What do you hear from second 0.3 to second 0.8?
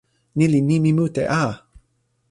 ni li